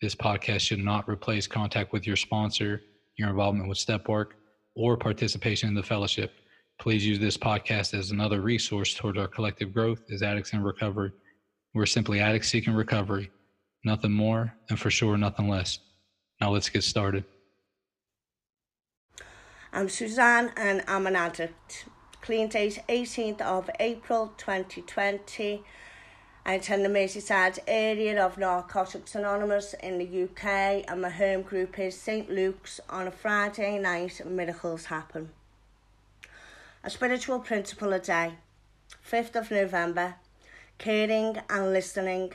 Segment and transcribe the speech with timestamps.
[0.00, 2.82] This podcast should not replace contact with your sponsor,
[3.16, 4.36] your involvement with step work,
[4.74, 6.32] or participation in the fellowship.
[6.80, 11.12] Please use this podcast as another resource toward our collective growth as addicts in recovery.
[11.72, 13.30] We're simply addicts seeking recovery,
[13.84, 15.78] nothing more, and for sure, nothing less.
[16.40, 17.24] Now let's get started.
[19.72, 21.86] I'm Suzanne and I'm an addict.
[22.20, 25.64] Clean date 18th of April 2020.
[26.46, 31.78] I attend the Merseyside area of Narcotics Anonymous in the UK and my home group
[31.78, 35.30] is St Luke's on a Friday night miracles happen.
[36.82, 38.34] A spiritual principle a day.
[39.10, 40.16] 5th of November.
[40.76, 42.32] Caring and listening.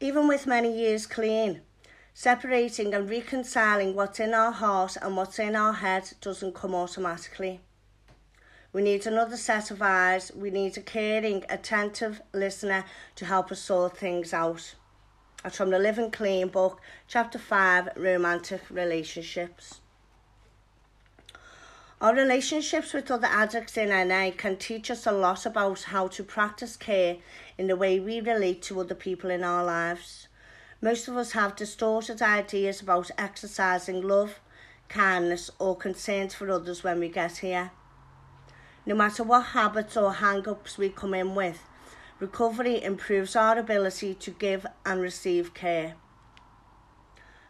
[0.00, 1.60] Even with many years clean,
[2.20, 7.60] Separating and reconciling what's in our heart and what's in our head doesn't come automatically.
[8.70, 10.30] We need another set of eyes.
[10.36, 12.84] We need a caring, attentive listener
[13.16, 14.74] to help us sort things out.
[15.42, 19.80] That's from the Living Clean book, Chapter 5 Romantic Relationships.
[22.00, 26.22] Our relationships with other addicts in NA can teach us a lot about how to
[26.22, 27.16] practice care
[27.56, 30.28] in the way we relate to other people in our lives.
[30.82, 34.40] Most of us have distorted ideas about exercising love,
[34.88, 37.70] kindness, or concern for others when we get here.
[38.88, 41.62] No matter what habits or hang ups we come in with,
[42.20, 45.96] recovery improves our ability to give and receive care.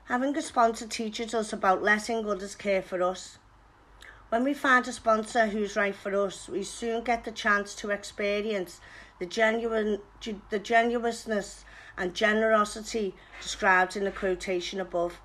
[0.06, 3.38] Having a sponsor teaches us about letting others care for us.
[4.30, 7.90] When we find a sponsor who's right for us, we soon get the chance to
[7.90, 8.80] experience
[9.20, 10.00] the genuine
[10.50, 11.64] the genuineness
[11.96, 15.20] and generosity described in the quotation above.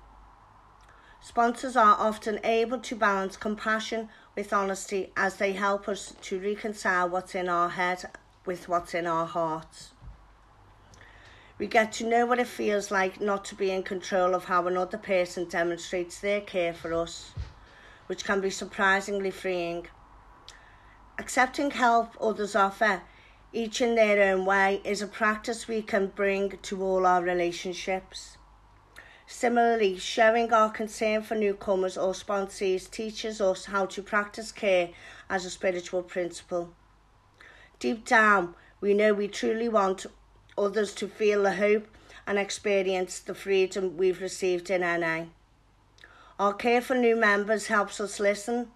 [1.20, 7.08] Sponsors are often able to balance compassion with honesty as they help us to reconcile
[7.08, 8.04] what's in our head
[8.44, 9.92] with what's in our hearts.
[11.58, 14.66] We get to know what it feels like not to be in control of how
[14.66, 17.32] another person demonstrates their care for us,
[18.06, 19.86] which can be surprisingly freeing.
[21.18, 23.02] Accepting help others offer
[23.54, 28.36] each in their own way, is a practice we can bring to all our relationships.
[29.26, 34.90] Similarly, showing our concern for newcomers or sponsees teaches us how to practice care
[35.30, 36.74] as a spiritual principle.
[37.78, 40.06] Deep down, we know we truly want
[40.58, 41.88] others to feel the hope
[42.26, 45.24] and experience the freedom we've received in NA.
[46.38, 48.68] Our care for new members helps us listen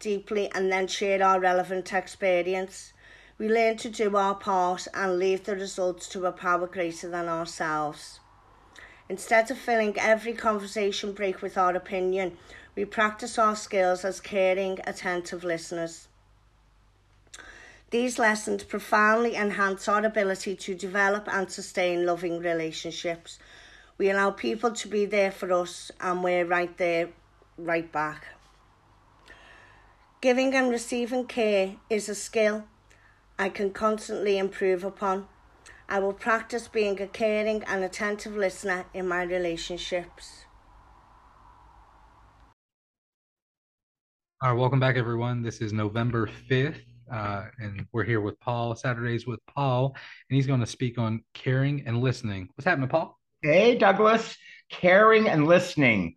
[0.00, 2.92] deeply and then share our relevant experience.
[3.38, 7.28] We learn to do our part and leave the results to a power greater than
[7.28, 8.20] ourselves.
[9.08, 12.36] Instead of filling every conversation break with our opinion,
[12.74, 16.08] we practice our skills as caring, attentive listeners.
[17.90, 23.38] These lessons profoundly enhance our ability to develop and sustain loving relationships.
[23.98, 27.10] We allow people to be there for us, and we're right there,
[27.56, 28.26] right back.
[30.20, 32.64] Giving and receiving care is a skill
[33.38, 35.28] I can constantly improve upon.
[35.88, 40.46] I will practice being a caring and attentive listener in my relationships.
[44.42, 45.42] All right, welcome back, everyone.
[45.42, 46.80] This is November 5th,
[47.12, 49.94] uh, and we're here with Paul, Saturdays with Paul,
[50.28, 52.48] and he's going to speak on caring and listening.
[52.54, 53.18] What's happening, Paul?
[53.42, 54.36] Hey, Douglas.
[54.70, 56.16] Caring and listening.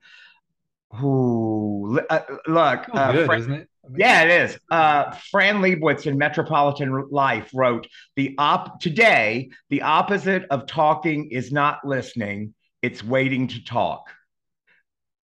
[0.92, 2.86] Who uh, look?
[2.94, 3.70] Uh, good, isn't it?
[3.96, 4.60] Yeah, it is.
[4.70, 9.50] Uh, Fran Lebowitz in Metropolitan Life wrote the op today.
[9.70, 14.10] The opposite of talking is not listening; it's waiting to talk.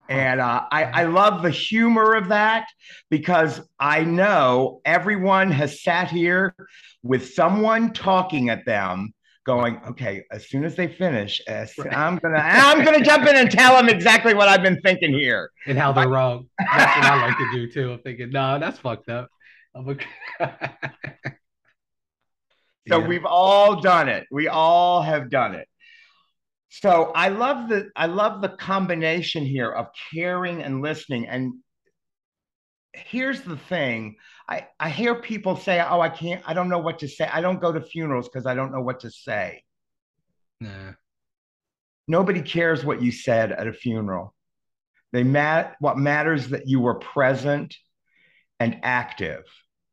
[0.09, 2.67] And uh, I, I love the humor of that
[3.09, 6.53] because I know everyone has sat here
[7.01, 9.13] with someone talking at them
[9.45, 11.69] going, okay, as soon as they finish, right.
[11.91, 15.51] I'm gonna I'm gonna jump in and tell them exactly what I've been thinking here
[15.67, 16.47] and how they're wrong.
[16.59, 17.93] That's what I like to do too.
[17.93, 19.29] I'm thinking, no, that's fucked up.
[19.75, 19.81] A...
[22.87, 23.07] so yeah.
[23.07, 24.27] we've all done it.
[24.31, 25.67] We all have done it.
[26.69, 31.27] So I love the I love the combination here of caring and listening.
[31.27, 31.53] And
[32.93, 34.15] here's the thing
[34.47, 37.29] I, I hear people say, oh, I can't, I don't know what to say.
[37.31, 39.63] I don't go to funerals because I don't know what to say.
[40.59, 40.93] Nah.
[42.07, 44.33] nobody cares what you said at a funeral.
[45.11, 47.75] They mat what matters that you were present
[48.59, 49.43] and active,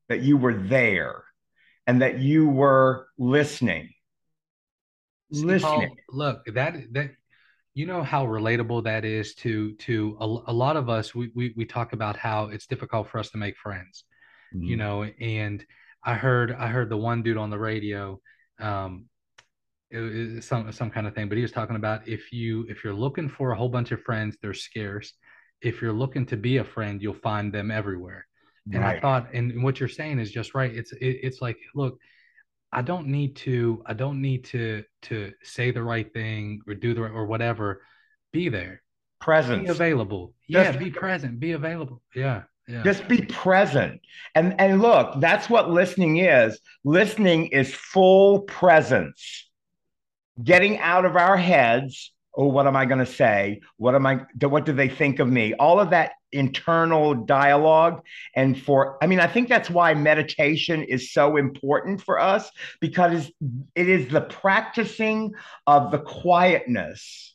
[0.09, 1.25] that you were there,
[1.87, 3.91] and that you were listening.
[5.33, 5.89] See, listening.
[5.89, 7.11] Paul, look, that that
[7.81, 9.53] you know how relatable that is to
[9.87, 9.95] to
[10.25, 11.07] a, a lot of us.
[11.15, 14.05] We, we we talk about how it's difficult for us to make friends,
[14.55, 14.65] Mm-hmm.
[14.71, 14.97] you know.
[15.39, 15.59] And
[16.13, 18.03] I heard I heard the one dude on the radio,
[18.69, 19.07] um,
[20.41, 23.29] some some kind of thing, but he was talking about if you if you're looking
[23.29, 25.13] for a whole bunch of friends, they're scarce.
[25.61, 28.27] If you're looking to be a friend, you'll find them everywhere.
[28.73, 30.73] And I thought, and what you're saying is just right.
[30.81, 31.99] It's it, it's like, look,
[32.73, 36.95] I don't need to I don't need to to say the right thing or do
[36.95, 37.83] the right or whatever.
[38.33, 38.83] Be there.
[39.21, 39.65] Present.
[39.65, 40.35] Be available.
[40.49, 41.41] Just- yeah, be present.
[41.41, 42.03] Be available.
[42.15, 42.43] Yeah.
[42.69, 42.85] Yeah.
[42.85, 44.01] Just be present.
[44.37, 46.61] And and look, that's what listening is.
[46.85, 49.49] Listening is full presence.
[50.43, 53.61] Getting out of our heads, oh, what am I going to say?
[53.77, 55.55] What am I what do they think of me?
[55.55, 58.03] All of that internal dialogue
[58.37, 62.51] and for I mean, I think that's why meditation is so important for us
[62.81, 63.31] because
[63.75, 65.33] it is the practicing
[65.67, 67.35] of the quietness,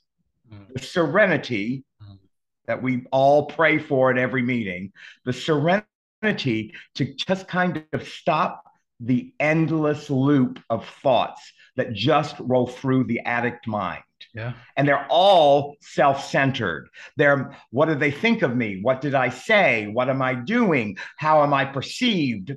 [0.53, 0.73] Mm.
[0.73, 2.19] the serenity Mm.
[2.67, 4.93] that we all pray for at every meeting,
[5.25, 8.63] the serenity to just kind of stop
[8.99, 11.41] the endless loop of thoughts
[11.75, 14.03] that just roll through the addict mind.
[14.35, 14.53] Yeah.
[14.75, 16.89] And they're all self centered.
[17.17, 18.81] They're what do they think of me?
[18.81, 19.87] What did I say?
[19.87, 20.97] What am I doing?
[21.17, 22.51] How am I perceived?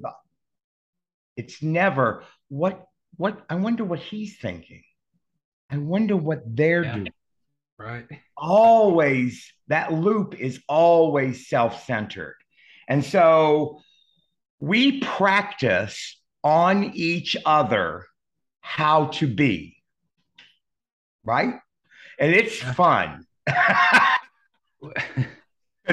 [1.37, 2.85] It's never what,
[3.17, 4.83] what, I wonder what he's thinking.
[5.71, 6.95] I wonder what they're Yeah.
[6.95, 7.13] doing
[7.79, 8.07] Right.
[8.37, 12.35] always that loop is always self-centered
[12.89, 13.79] and so
[14.59, 18.05] we practice on each other
[18.63, 19.77] how to be
[21.23, 21.55] right
[22.19, 23.25] and it's fun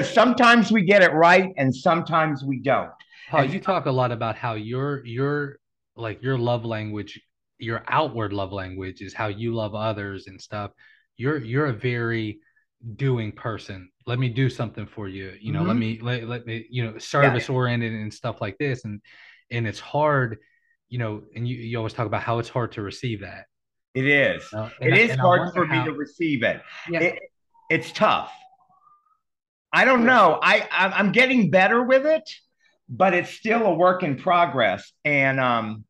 [0.02, 2.90] sometimes we get it right and sometimes we don't
[3.28, 5.58] Paul, And- you talk a lot about how your your
[5.96, 7.20] like your love language,
[7.58, 10.70] your outward love language is how you love others and stuff.
[11.16, 12.38] You're you're a very
[12.94, 13.90] doing person.
[14.06, 15.32] Let me do something for you.
[15.40, 15.78] You know, let Mhm.
[15.80, 18.84] me let, let me, you know, service oriented and stuff like this.
[18.84, 19.00] And
[19.50, 20.38] and it's hard,
[20.88, 23.46] you know, and you, you always talk about how it's hard to receive that.
[23.96, 27.00] It is Uh, it I- is hard for me to receive it Yeah.
[27.00, 27.18] it,
[27.70, 28.30] it's tough.
[29.72, 30.38] I don't know.
[30.42, 32.22] I I'm I'm getting better with it,
[32.88, 34.92] but it's still a work in progress.
[35.04, 35.84] And um,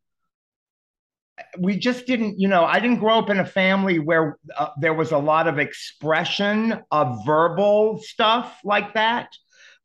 [1.58, 4.94] we just didn't, you know, I didn't grow up in a family where uh, there
[4.94, 9.28] was a lot of expression of verbal stuff like that.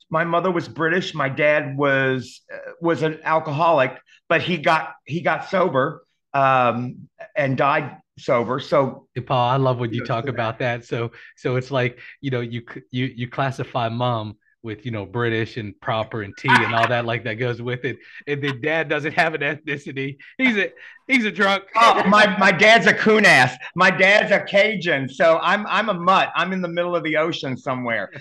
[0.10, 1.14] My mother was British.
[1.14, 3.98] My dad was uh, was an alcoholic,
[4.30, 6.04] but he got he got sober
[6.34, 8.60] um, and died sober.
[8.60, 10.86] So Paul, I love when you talk about that.
[10.86, 15.58] So, so it's like you know, you you you classify mom with you know British
[15.58, 17.98] and proper and tea and all that like that goes with it,
[18.28, 20.18] and then dad doesn't have an ethnicity.
[20.38, 20.72] He's a
[21.08, 21.64] he's a drunk.
[21.76, 23.56] Oh, my my dad's a coon ass.
[23.76, 26.32] My dad's a Cajun, so I'm I'm a mutt.
[26.36, 28.12] I'm in the middle of the ocean somewhere.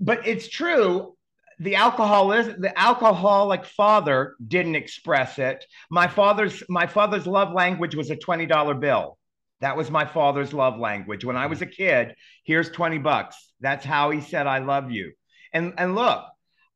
[0.00, 1.16] But it's true.
[1.58, 5.64] The alcohol is the alcoholic father didn't express it.
[5.90, 9.18] My father's my father's love language was a twenty dollar bill.
[9.60, 11.24] That was my father's love language.
[11.24, 13.36] When I was a kid, here's 20 bucks.
[13.60, 15.12] That's how he said I love you.
[15.52, 16.24] And and look,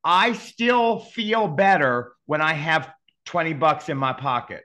[0.05, 2.91] I still feel better when I have
[3.27, 4.63] 20 bucks in my pocket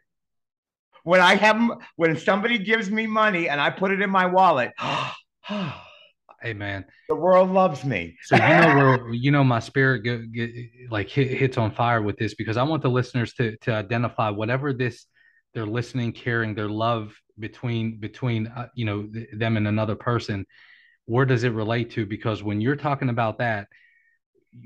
[1.04, 1.62] when I have
[1.96, 4.84] when somebody gives me money and I put it in my wallet, the
[5.50, 5.88] ah,
[6.44, 8.18] Hey man, the world loves me.
[8.24, 10.52] so you know where you know my spirit go, get,
[10.90, 14.30] like hit, hits on fire with this because I want the listeners to to identify
[14.30, 15.06] whatever this
[15.54, 20.46] they're listening, caring, their love between between uh, you know th- them and another person.
[21.06, 22.06] Where does it relate to?
[22.06, 23.68] Because when you're talking about that,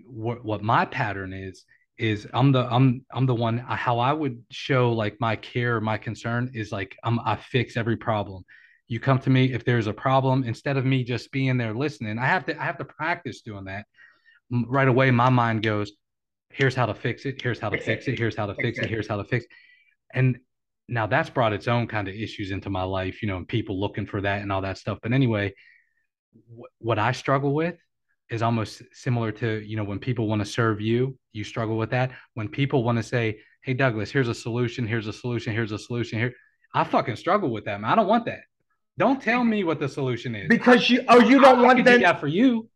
[0.05, 1.63] what what my pattern is
[1.97, 5.97] is I'm the I'm I'm the one how I would show like my care, my
[5.97, 8.45] concern is like I'm I fix every problem.
[8.87, 12.17] You come to me if there's a problem instead of me just being there listening.
[12.17, 13.85] I have to I have to practice doing that.
[14.51, 15.91] Right away, my mind goes,
[16.49, 17.41] "Here's how to fix it.
[17.41, 18.13] Here's how to Fix it.
[18.13, 18.19] it.
[18.19, 18.85] Here's how to Fix it.
[18.85, 18.89] it.
[18.89, 19.45] Here's how to fix."
[20.13, 20.37] And
[20.87, 23.77] now that's brought its own kind of issues into my life, you know, and people
[23.79, 24.99] looking for that and all that stuff.
[25.01, 25.53] But anyway,
[26.33, 27.75] wh- what I struggle with
[28.29, 31.89] is almost similar to you know when people want to serve you you struggle with
[31.91, 35.71] that when people want to say hey douglas here's a solution here's a solution here's
[35.71, 36.33] a solution here
[36.73, 38.41] i fucking struggle with that man i don't want that
[38.97, 41.85] don't tell me what the solution is Because you oh you don't I want could
[41.85, 42.01] do them.
[42.01, 42.69] that for you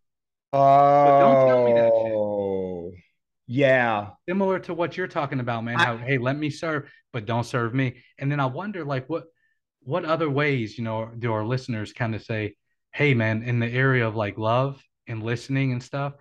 [0.54, 2.14] Oh, don't tell me that shit.
[2.14, 2.92] Oh,
[3.48, 4.10] yeah.
[4.28, 7.46] similar to what you're talking about man I- how hey let me serve but don't
[7.46, 9.26] serve me and then i wonder like what
[9.84, 12.56] what other ways you know do our listeners kind of say
[12.94, 16.12] hey man, in the area of like love and listening and stuff,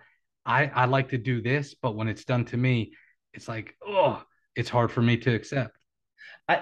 [0.45, 2.93] I I like to do this, but when it's done to me,
[3.33, 4.23] it's like, oh,
[4.55, 5.75] it's hard for me to accept.
[6.47, 6.61] I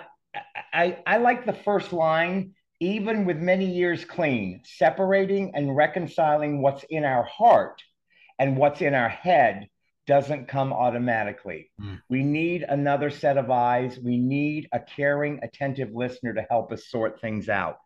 [0.73, 6.83] I I like the first line, even with many years clean, separating and reconciling what's
[6.89, 7.81] in our heart
[8.37, 9.67] and what's in our head
[10.07, 11.71] doesn't come automatically.
[11.79, 12.01] Mm.
[12.09, 13.99] We need another set of eyes.
[13.99, 17.77] We need a caring, attentive listener to help us sort things out.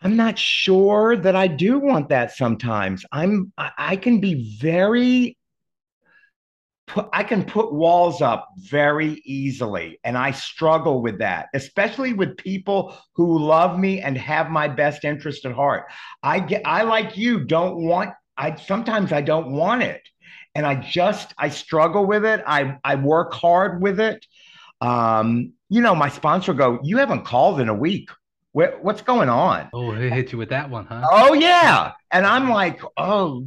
[0.00, 3.04] I'm not sure that I do want that sometimes.
[3.10, 5.37] I'm I can be very
[6.88, 12.36] put I can put walls up very easily and I struggle with that, especially with
[12.36, 15.84] people who love me and have my best interest at heart.
[16.22, 20.02] I get I like you don't want I sometimes I don't want it.
[20.54, 22.42] And I just I struggle with it.
[22.46, 24.26] I I work hard with it.
[24.80, 28.10] Um, you know, my sponsor go, "You haven't called in a week.
[28.52, 31.06] What's going on?" Oh, he hit you with that one, huh?
[31.10, 31.92] Oh yeah.
[32.10, 33.44] And I'm like, "Oh,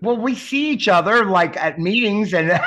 [0.00, 2.50] well, we see each other like at meetings and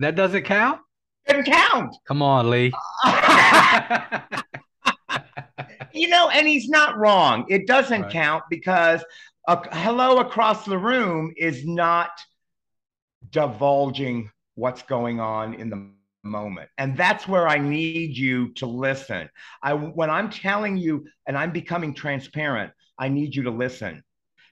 [0.00, 0.80] that doesn't count?
[1.26, 1.96] Doesn't count.
[2.06, 2.72] Come on, Lee.
[5.92, 7.44] you know, and he's not wrong.
[7.48, 8.12] It doesn't right.
[8.12, 9.04] count because
[9.48, 12.10] a hello across the room is not
[13.30, 15.90] divulging what's going on in the
[16.22, 19.28] moment and that's where i need you to listen
[19.62, 24.02] i when i'm telling you and i'm becoming transparent i need you to listen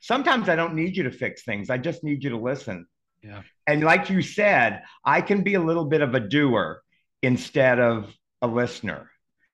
[0.06, 1.70] sometimes i don't need you to fix things.
[1.70, 2.86] I just need you to listen.
[3.22, 3.42] Yeah.
[3.66, 6.82] And like you said i can be a little bit of a doer
[7.22, 9.10] instead of a listener.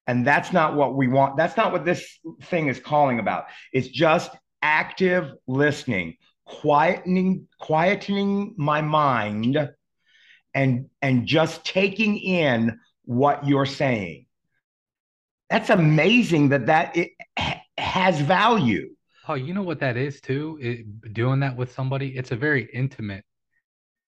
[0.06, 1.37] And that's not what we want.
[1.37, 3.44] That's not what this thing is calling about.
[3.73, 4.30] It's just
[4.61, 6.16] active listening,
[6.49, 9.71] quietening, quietening my mind
[10.54, 14.26] and and just taking in what you're saying.
[15.50, 17.11] That's amazing that that it
[17.78, 18.94] has value.
[19.28, 20.58] Oh, you know what that is too?
[20.60, 23.24] It, doing that with somebody, it's a very intimate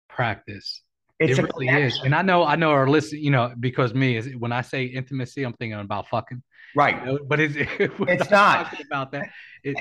[0.08, 0.82] practice.
[1.20, 1.86] It's it really connection.
[1.86, 2.00] is.
[2.04, 4.84] And I know, I know our listen, you know, because me is when I say
[4.84, 6.42] intimacy, I'm thinking about fucking.
[6.74, 6.98] Right.
[7.00, 9.28] You know, but it's it's not about that.
[9.62, 9.76] It,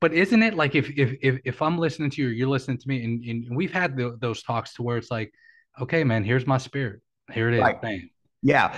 [0.00, 2.78] but isn't it like if if if, if I'm listening to you, or you're listening
[2.78, 5.32] to me, and, and we've had the, those talks to where it's like,
[5.80, 7.00] okay, man, here's my spirit,
[7.32, 7.80] here it is, right.
[7.80, 8.10] bam.
[8.42, 8.72] Yeah,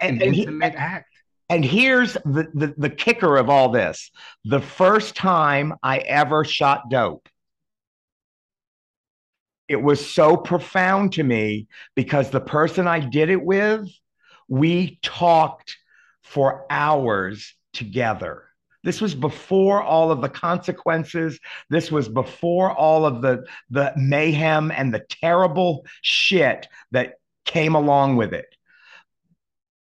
[0.00, 1.11] and, and, intimate he, act.
[1.52, 4.10] And here's the, the the kicker of all this:
[4.44, 7.28] the first time I ever shot dope,
[9.68, 13.86] it was so profound to me because the person I did it with,
[14.48, 15.76] we talked
[16.22, 18.44] for hours together
[18.84, 21.38] this was before all of the consequences.
[21.70, 28.16] This was before all of the, the mayhem and the terrible shit that came along
[28.16, 28.46] with it.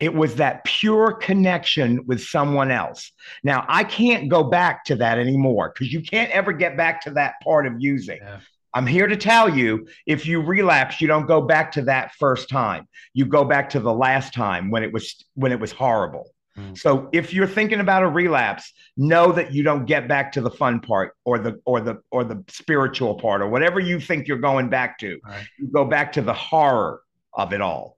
[0.01, 3.13] It was that pure connection with someone else.
[3.45, 7.11] Now, I can't go back to that anymore because you can't ever get back to
[7.13, 8.19] that part of using.
[8.21, 8.41] Yeah.
[8.73, 12.49] I'm here to tell you if you relapse, you don't go back to that first
[12.49, 12.89] time.
[13.15, 16.31] You go back to the last time when it was when it was horrible.
[16.57, 16.79] Mm.
[16.79, 20.51] So if you're thinking about a relapse, know that you don't get back to the
[20.51, 24.39] fun part or the or the or the spiritual part or whatever you think you're
[24.39, 25.19] going back to.
[25.25, 25.47] Right.
[25.59, 27.03] You go back to the horror
[27.33, 27.97] of it all.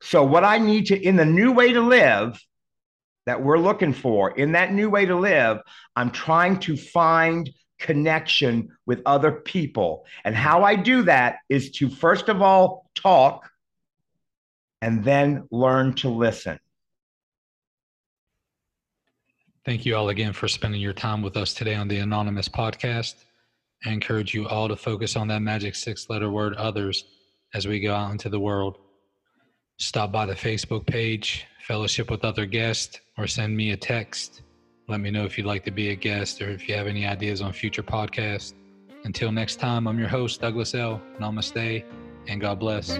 [0.00, 2.40] So what I need to in the new way to live
[3.26, 5.58] that we're looking for, in that new way to live,
[5.94, 10.04] I'm trying to find connection with other people.
[10.24, 13.50] And how I do that is to first of all talk
[14.82, 16.58] and then learn to listen.
[19.64, 23.14] Thank you all again for spending your time with us today on the Anonymous podcast.
[23.84, 27.04] I encourage you all to focus on that magic six letter word others
[27.54, 28.78] as we go out into the world.
[29.80, 34.42] Stop by the Facebook page, fellowship with other guests, or send me a text.
[34.88, 37.06] Let me know if you'd like to be a guest or if you have any
[37.06, 38.52] ideas on future podcasts.
[39.04, 41.00] Until next time, I'm your host, Douglas L.
[41.18, 41.82] Namaste,
[42.28, 42.98] and God bless.